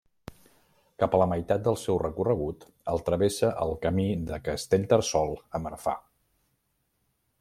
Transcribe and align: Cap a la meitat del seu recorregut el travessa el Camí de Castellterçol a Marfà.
Cap 1.01 1.17
a 1.17 1.17
la 1.21 1.27
meitat 1.33 1.61
del 1.67 1.77
seu 1.81 1.99
recorregut 2.03 2.65
el 2.93 3.03
travessa 3.09 3.51
el 3.67 3.75
Camí 3.85 4.07
de 4.31 4.41
Castellterçol 4.49 5.35
a 5.59 5.63
Marfà. 5.67 5.95